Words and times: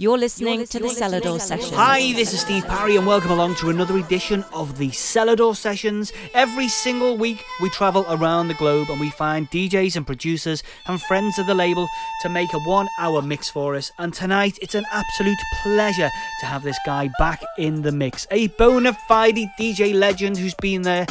You're 0.00 0.16
listening 0.16 0.64
to 0.64 0.78
the 0.78 0.86
Selador 0.86 1.38
Sessions. 1.38 1.74
Hi, 1.74 2.14
this 2.14 2.32
is 2.32 2.40
Steve 2.40 2.66
Parry, 2.66 2.96
and 2.96 3.06
welcome 3.06 3.32
along 3.32 3.56
to 3.56 3.68
another 3.68 3.98
edition 3.98 4.46
of 4.50 4.78
the 4.78 4.88
Selador 4.88 5.54
Sessions. 5.54 6.10
Every 6.32 6.68
single 6.68 7.18
week, 7.18 7.44
we 7.60 7.68
travel 7.68 8.06
around 8.08 8.48
the 8.48 8.54
globe 8.54 8.88
and 8.88 8.98
we 8.98 9.10
find 9.10 9.50
DJs 9.50 9.96
and 9.96 10.06
producers 10.06 10.62
and 10.86 11.02
friends 11.02 11.38
of 11.38 11.46
the 11.46 11.54
label 11.54 11.86
to 12.22 12.30
make 12.30 12.50
a 12.54 12.58
one 12.60 12.88
hour 12.98 13.20
mix 13.20 13.50
for 13.50 13.74
us. 13.74 13.92
And 13.98 14.14
tonight, 14.14 14.58
it's 14.62 14.74
an 14.74 14.86
absolute 14.90 15.36
pleasure 15.62 16.08
to 16.40 16.46
have 16.46 16.62
this 16.62 16.78
guy 16.86 17.10
back 17.18 17.42
in 17.58 17.82
the 17.82 17.92
mix. 17.92 18.26
A 18.30 18.46
bona 18.46 18.94
fide 19.06 19.50
DJ 19.60 19.92
legend 19.92 20.38
who's 20.38 20.54
been 20.54 20.80
there 20.80 21.04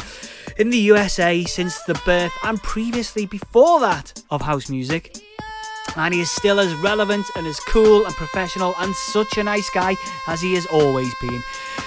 in 0.58 0.70
the 0.70 0.78
USA 0.78 1.44
since 1.44 1.80
the 1.84 1.94
birth 2.04 2.32
and 2.42 2.60
previously 2.60 3.24
before 3.24 3.78
that 3.78 4.20
of 4.32 4.42
house 4.42 4.68
music 4.68 5.16
and 5.96 6.14
he 6.14 6.20
is 6.20 6.30
still 6.30 6.60
as 6.60 6.74
relevant 6.76 7.26
and 7.36 7.46
as 7.46 7.58
cool 7.60 8.04
and 8.06 8.14
professional 8.16 8.74
and 8.78 8.94
such 8.94 9.38
a 9.38 9.44
nice 9.44 9.68
guy 9.70 9.96
as 10.28 10.40
he 10.40 10.54
has 10.54 10.66
always 10.66 11.12
been. 11.20 11.42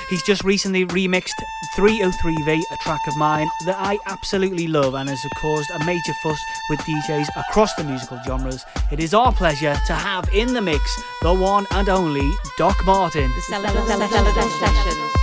He's 0.10 0.24
just 0.24 0.44
recently 0.44 0.86
remixed 0.86 1.34
303V, 1.76 2.62
a 2.72 2.78
track 2.78 3.02
of 3.08 3.18
mine 3.18 3.50
that 3.66 3.78
I 3.78 3.98
absolutely 4.06 4.68
love 4.68 4.94
and 4.94 5.10
has 5.10 5.26
caused 5.38 5.72
a 5.72 5.84
major 5.86 6.14
fuss 6.22 6.40
with 6.70 6.80
DJs 6.82 7.28
across 7.36 7.74
the 7.76 7.84
musical 7.84 8.20
genres. 8.26 8.64
It 8.92 9.00
is 9.00 9.14
our 9.14 9.32
pleasure 9.32 9.76
to 9.88 9.94
have 9.94 10.30
in 10.34 10.54
the 10.54 10.62
mix 10.62 11.02
the 11.22 11.34
one 11.34 11.66
and 11.72 11.90
only 11.90 12.30
Doc 12.58 12.78
Martin. 12.86 13.32
The 13.32 15.23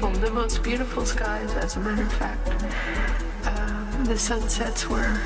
Celador 0.00 1.06
skies, 1.06 1.52
as 1.54 1.76
a 1.76 1.80
matter 1.80 2.02
of 2.02 2.12
fact. 2.14 2.48
Um, 3.46 4.04
the 4.04 4.18
sunsets 4.18 4.88
were 4.88 5.20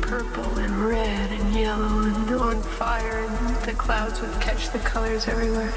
purple 0.00 0.58
and 0.58 0.86
red 0.86 1.30
and 1.30 1.54
yellow 1.54 2.02
and 2.02 2.30
on 2.30 2.62
fire, 2.62 3.24
and 3.24 3.56
the 3.64 3.72
clouds 3.72 4.20
would 4.20 4.40
catch 4.40 4.70
the 4.70 4.78
colors 4.80 5.28
everywhere. 5.28 5.72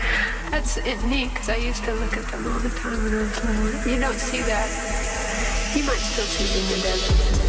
That's 0.51 0.77
it, 0.77 1.03
neat 1.05 1.29
because 1.29 1.49
I 1.49 1.57
used 1.57 1.83
to 1.85 1.93
look 1.93 2.17
at 2.17 2.25
them 2.31 2.45
all 2.51 2.59
the 2.59 2.69
time 2.69 3.03
when 3.03 3.13
I 3.13 3.21
was 3.21 3.43
little. 3.43 3.91
You 3.93 3.99
don't 3.99 4.19
see 4.19 4.41
that. 4.41 5.75
You 5.75 5.83
might 5.83 5.97
still 5.97 6.25
see 6.25 6.45
them 6.45 6.73
in 6.73 6.81
the 6.81 6.87
desert. 6.87 7.44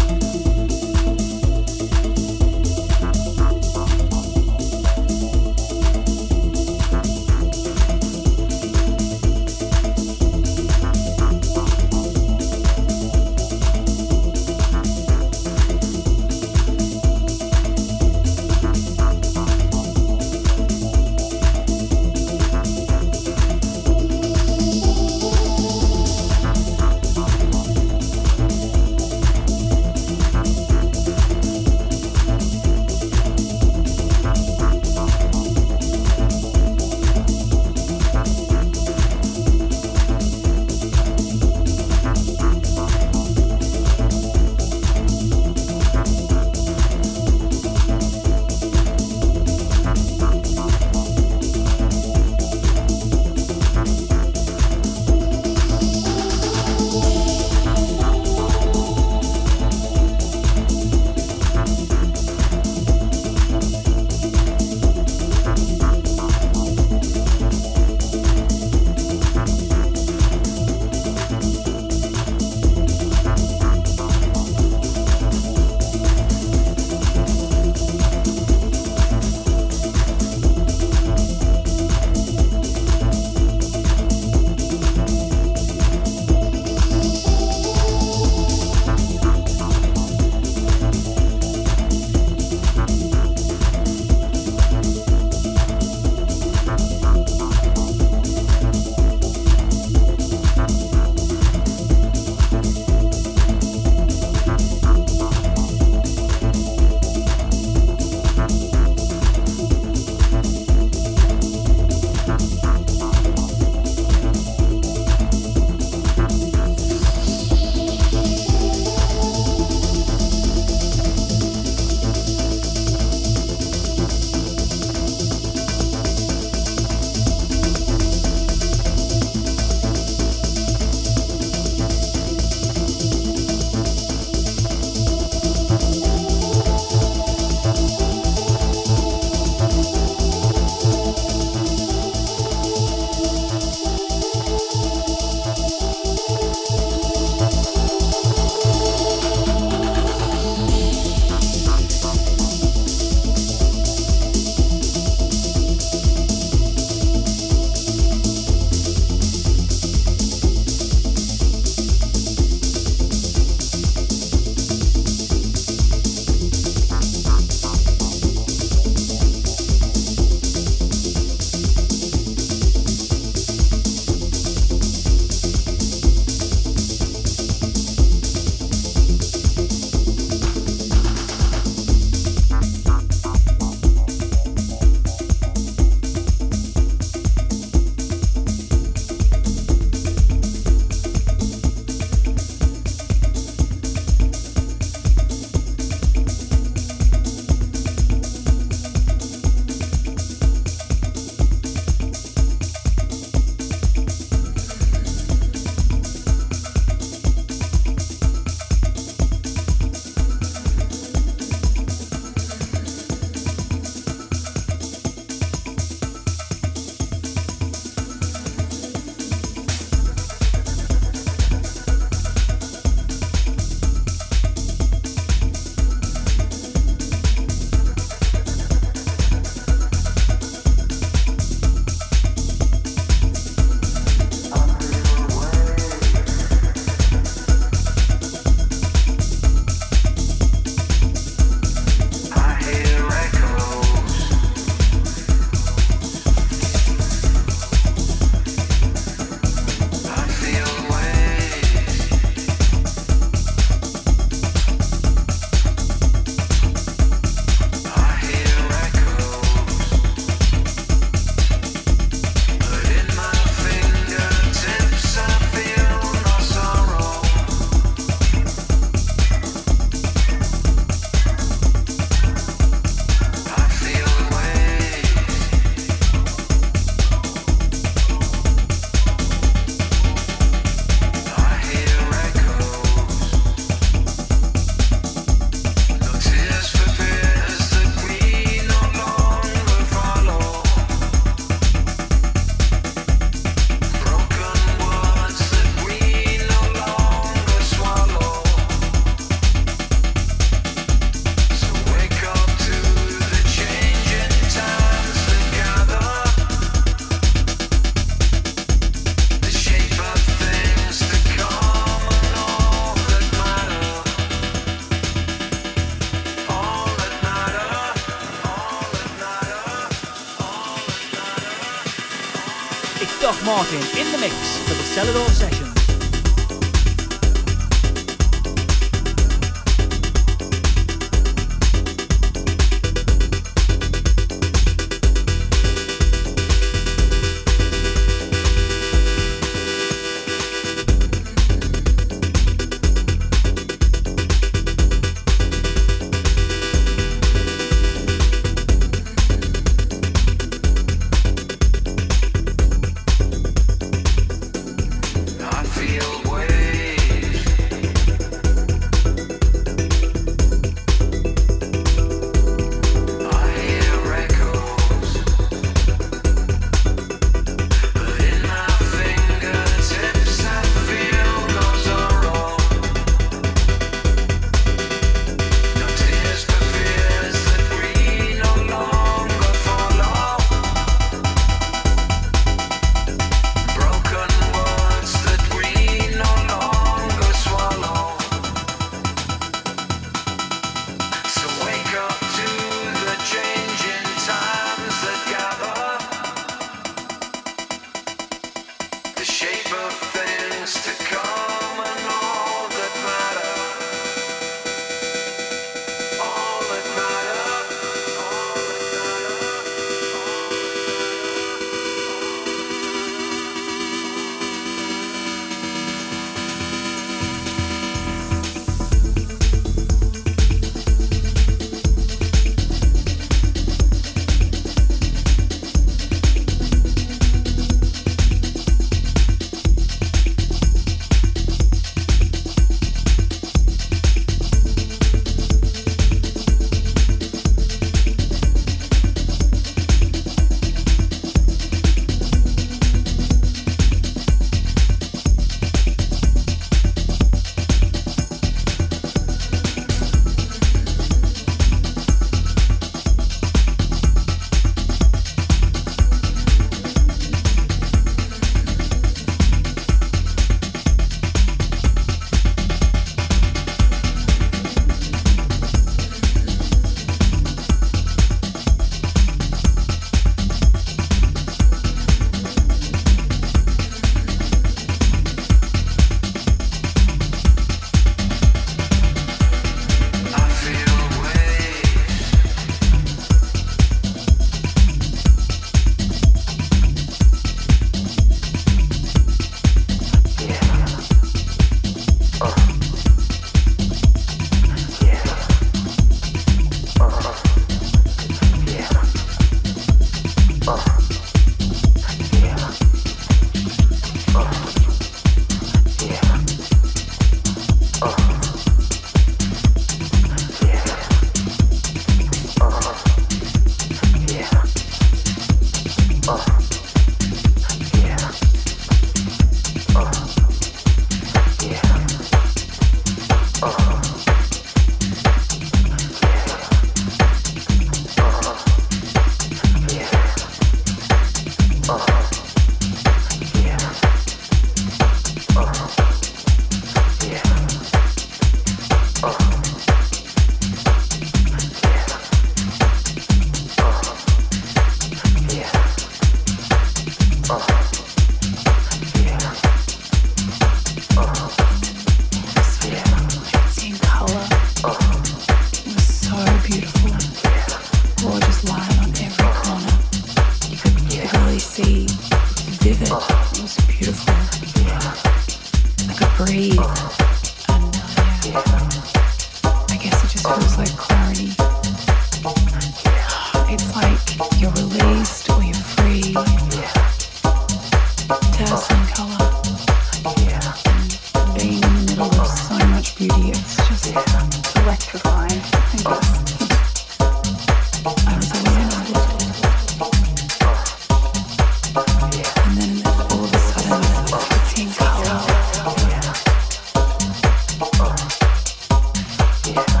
yeah. 599.73 600.00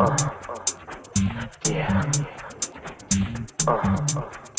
Uh, 0.00 0.06
uh, 0.06 1.46
yeah. 1.68 2.12
Uh, 3.68 3.72
uh. 3.72 4.49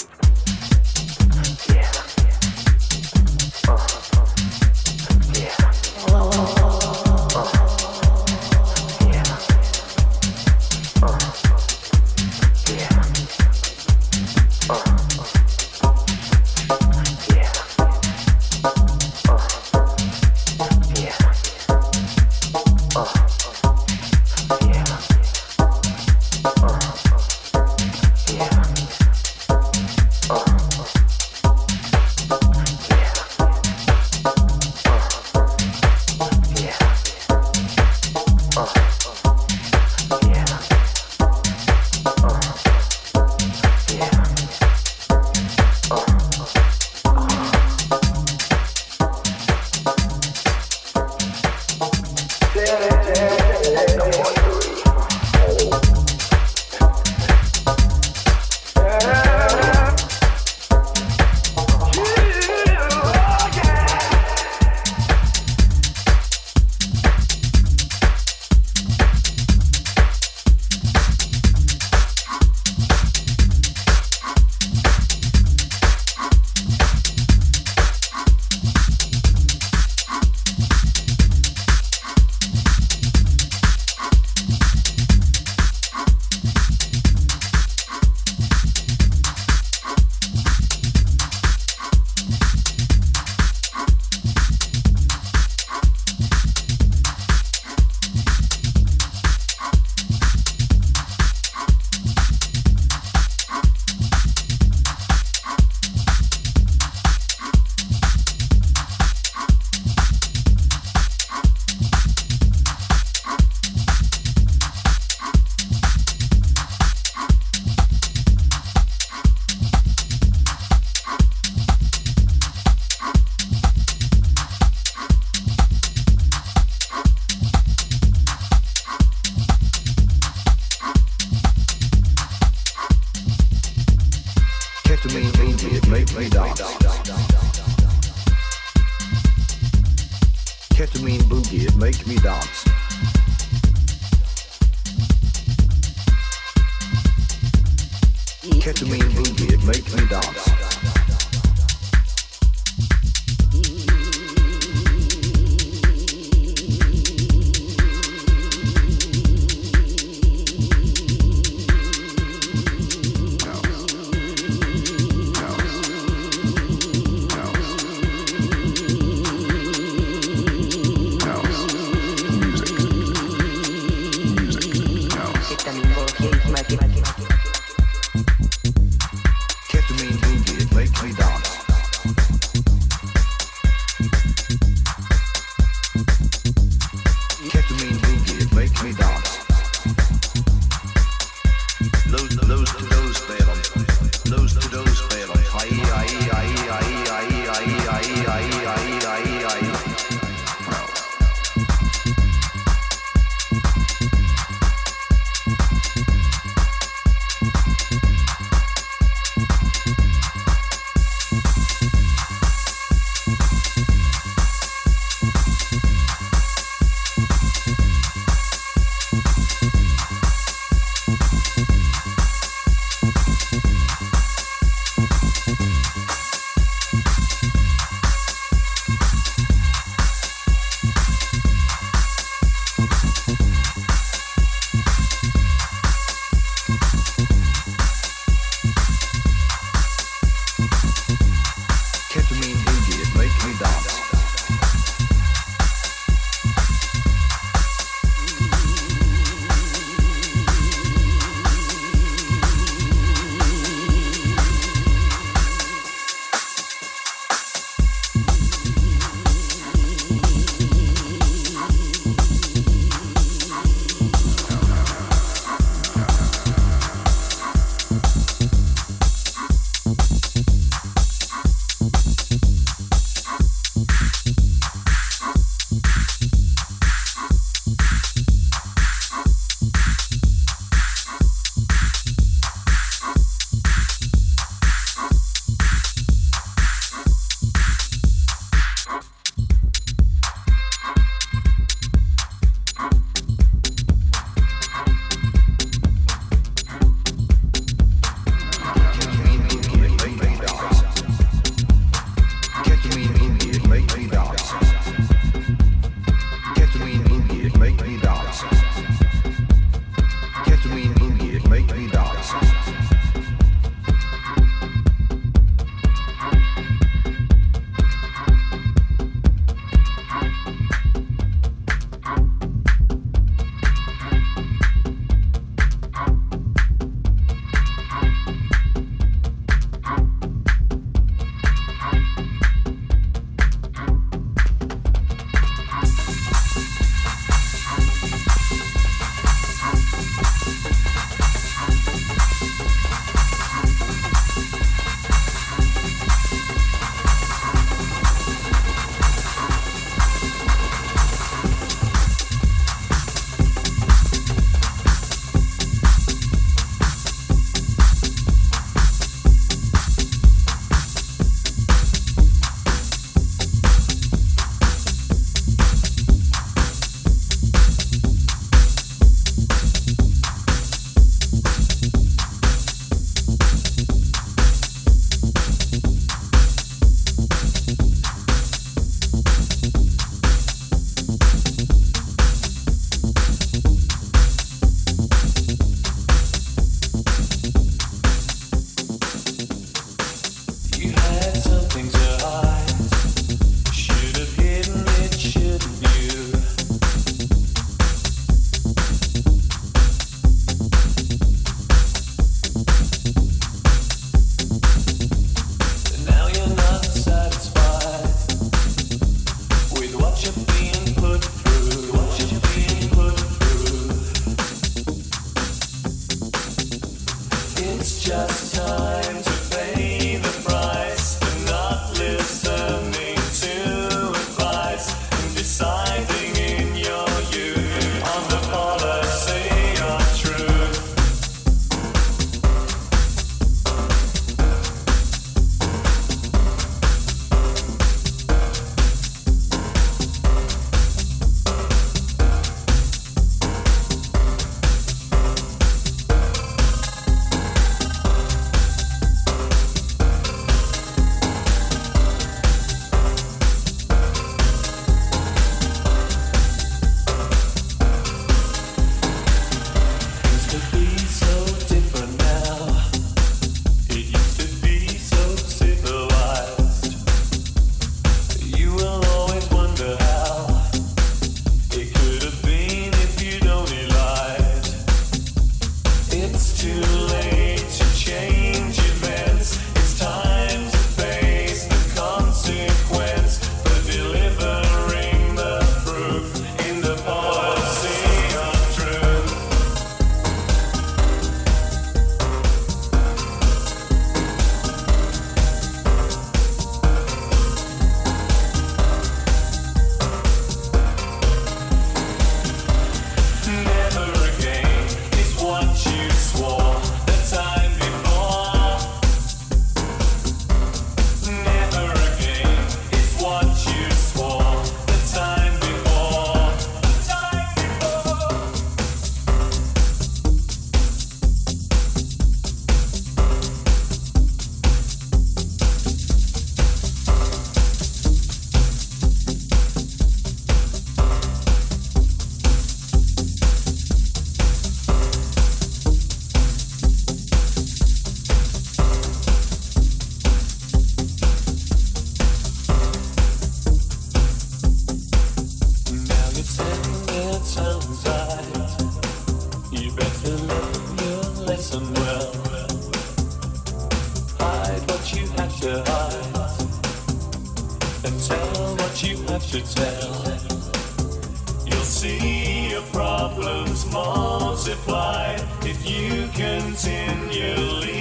multiply 563.91 565.35
if 565.63 565.85
you 565.87 566.27
continually 566.33 567.91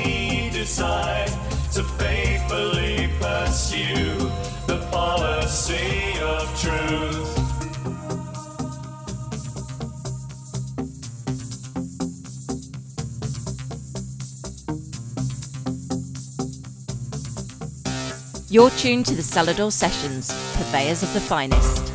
decide 0.53 1.29
to 1.73 1.83
faithfully 1.83 3.09
pursue 3.21 4.31
the 4.67 4.79
policy 4.91 6.19
of 6.21 6.61
truth. 6.61 7.41
You're 18.53 18.71
tuned 18.71 19.07
to 19.07 19.15
the 19.15 19.23
Selador 19.23 19.71
Sessions, 19.71 20.33
purveyors 20.57 21.05
of 21.05 21.13
the 21.15 21.21
finest. 21.21 21.90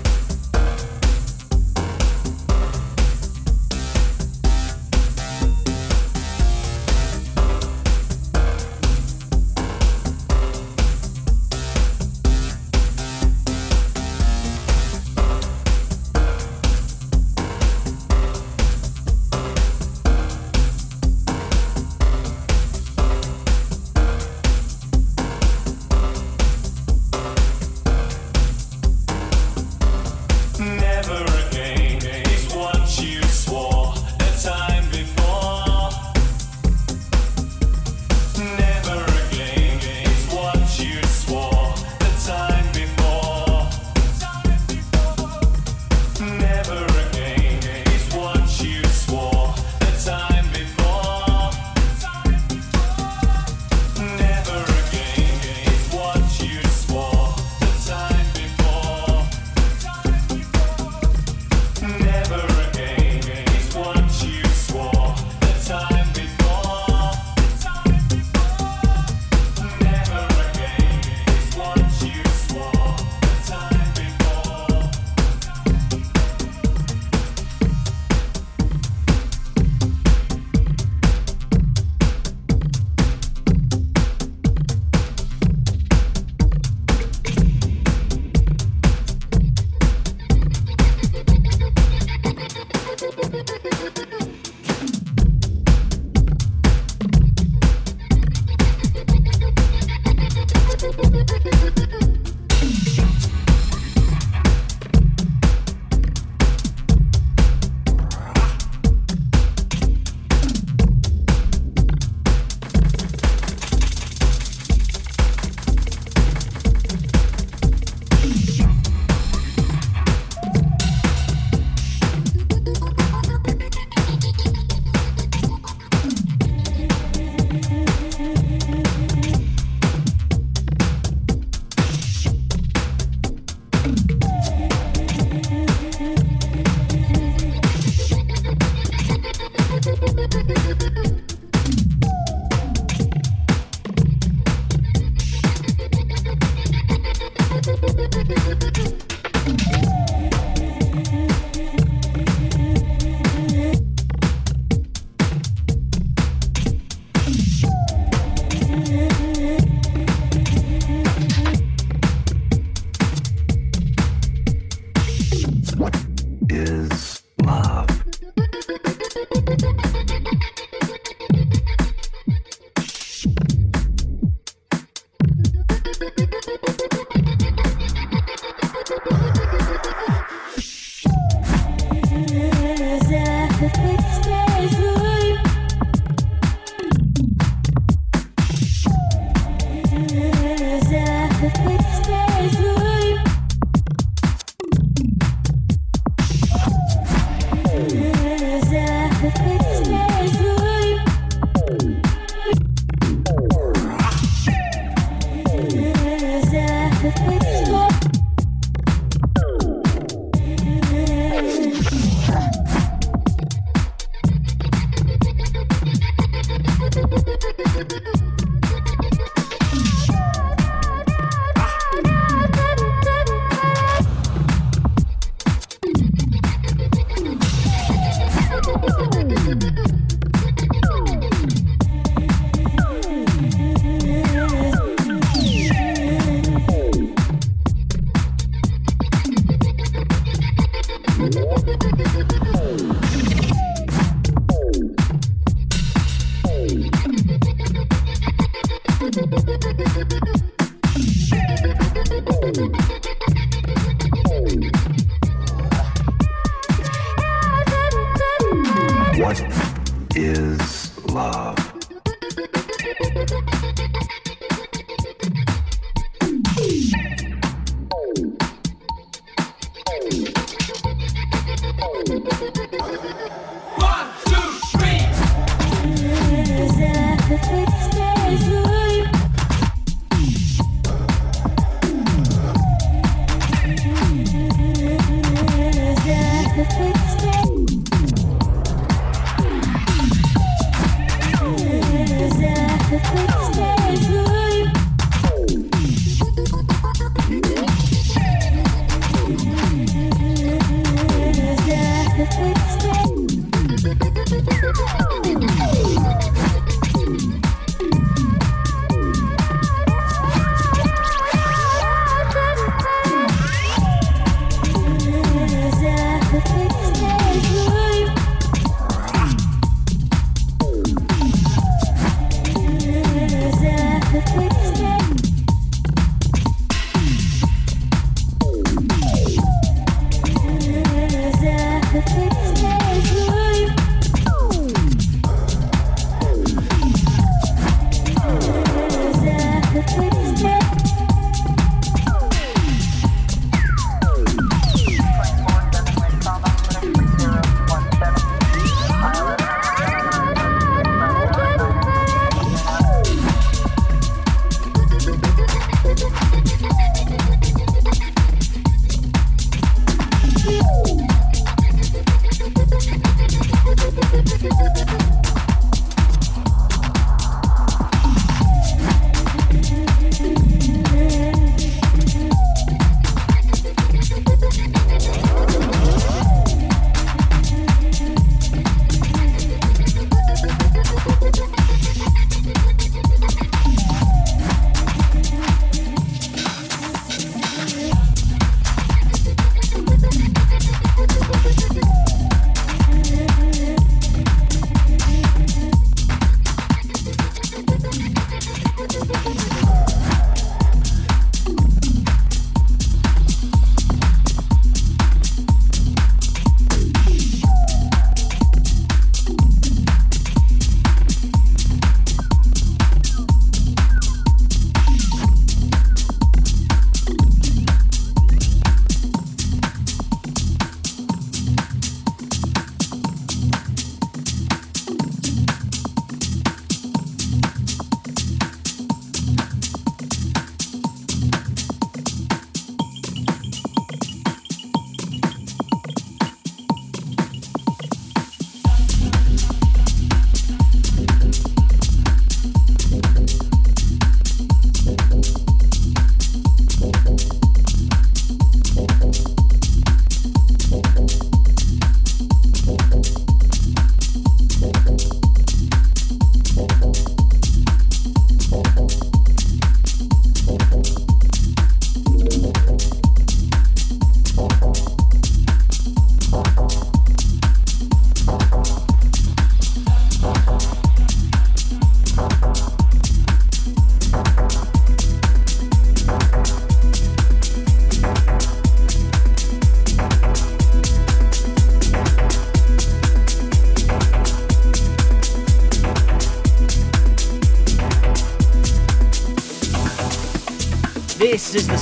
it 199.56 199.66
is 199.68 200.15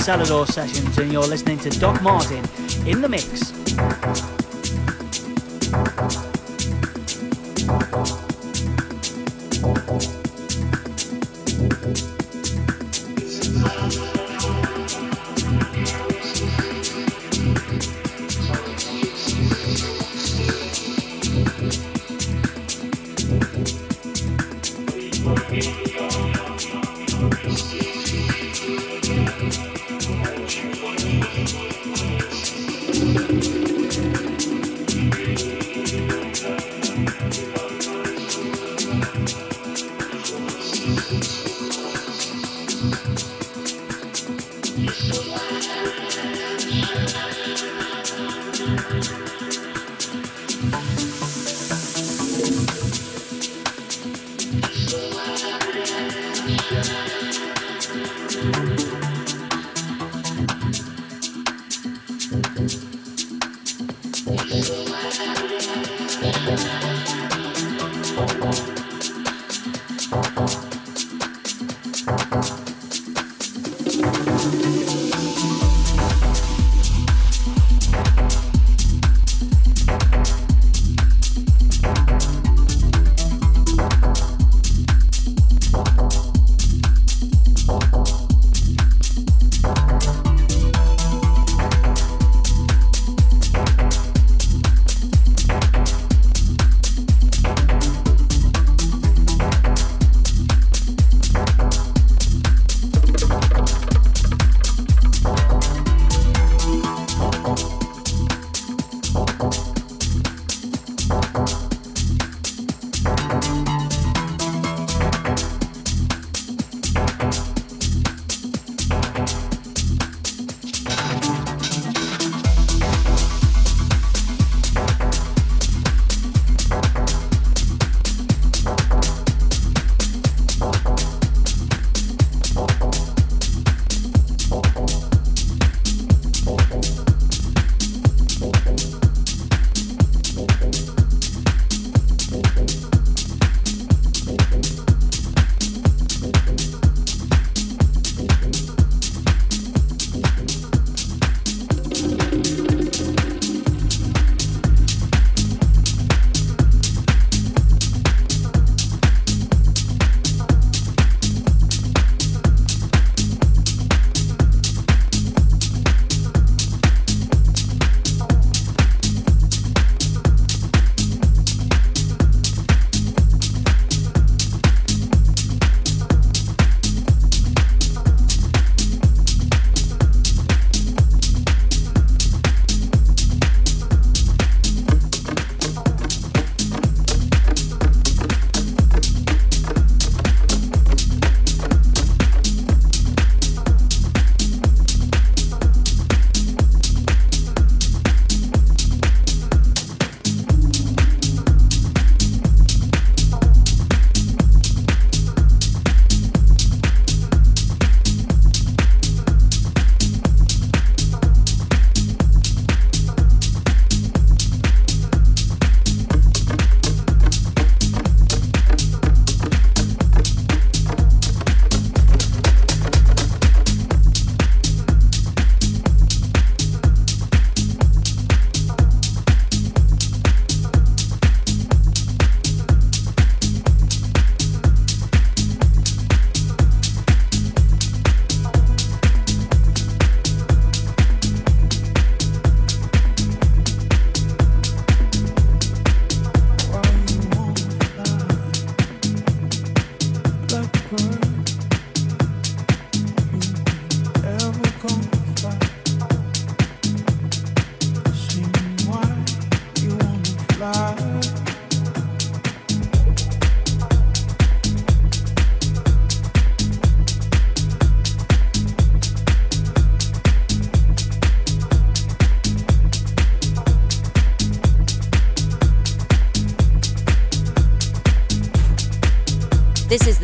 Selador 0.04 0.46
Sessions, 0.46 0.98
and 0.98 1.10
you're 1.10 1.26
listening 1.26 1.58
to 1.60 1.70
Doc 1.70 2.02
Martin 2.02 2.44
in 2.86 3.00
the 3.00 3.08
mix. 3.08 3.53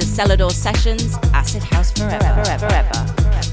Selador 0.05 0.51
Sessions, 0.53 1.17
Acid 1.35 1.63
House 1.63 1.93
Forever. 1.93 2.43
forever, 2.43 2.69
forever. 2.69 3.50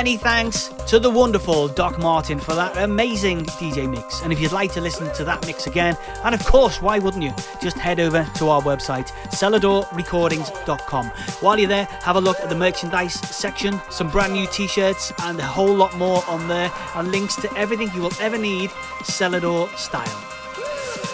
Many 0.00 0.16
thanks 0.16 0.68
to 0.86 0.98
the 0.98 1.10
wonderful 1.10 1.68
Doc 1.68 1.98
Martin 1.98 2.40
for 2.40 2.54
that 2.54 2.74
amazing 2.78 3.44
DJ 3.44 3.86
mix. 3.86 4.22
And 4.22 4.32
if 4.32 4.40
you'd 4.40 4.50
like 4.50 4.72
to 4.72 4.80
listen 4.80 5.12
to 5.12 5.24
that 5.24 5.46
mix 5.46 5.66
again, 5.66 5.94
and 6.24 6.34
of 6.34 6.42
course, 6.46 6.80
why 6.80 6.98
wouldn't 6.98 7.22
you? 7.22 7.34
Just 7.60 7.76
head 7.76 8.00
over 8.00 8.26
to 8.36 8.48
our 8.48 8.62
website, 8.62 9.08
seladorrecordings.com. 9.28 11.06
While 11.42 11.58
you're 11.58 11.68
there, 11.68 11.84
have 11.84 12.16
a 12.16 12.20
look 12.20 12.40
at 12.40 12.48
the 12.48 12.54
merchandise 12.54 13.12
section, 13.12 13.78
some 13.90 14.10
brand 14.10 14.32
new 14.32 14.46
t 14.46 14.66
shirts, 14.66 15.12
and 15.24 15.38
a 15.38 15.44
whole 15.44 15.74
lot 15.74 15.94
more 15.98 16.24
on 16.26 16.48
there, 16.48 16.72
and 16.94 17.12
links 17.12 17.36
to 17.36 17.54
everything 17.54 17.90
you 17.94 18.00
will 18.00 18.22
ever 18.22 18.38
need 18.38 18.70
Selador 19.02 19.68
style. 19.76 20.24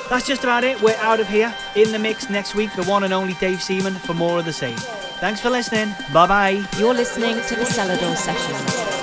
That's 0.09 0.28
just 0.28 0.45
about 0.45 0.62
it. 0.62 0.80
We're 0.80 0.95
out 0.99 1.18
of 1.18 1.26
here. 1.26 1.53
In 1.74 1.91
the 1.91 1.99
mix 1.99 2.30
next 2.30 2.55
week, 2.55 2.70
the 2.76 2.84
one 2.84 3.03
and 3.03 3.12
only 3.12 3.34
Dave 3.41 3.61
Seaman 3.61 3.95
for 3.95 4.14
more 4.14 4.39
of 4.39 4.45
the 4.45 4.53
same. 4.53 4.78
Thanks 5.19 5.41
for 5.41 5.51
listening. 5.51 5.95
Bye 6.12 6.27
bye. 6.27 6.64
You're 6.79 6.95
listening 6.95 7.37
to 7.49 7.57
the 7.57 7.64
Selador 7.64 8.17
Sessions. 8.17 8.95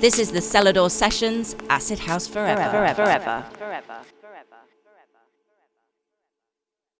This 0.00 0.18
is 0.18 0.32
the 0.32 0.38
Selador 0.40 0.90
Sessions 0.90 1.54
Acid 1.68 1.98
House 1.98 2.26
Forever. 2.26 2.70
Forever, 2.70 2.94
forever, 2.94 3.44
forever. 3.54 3.59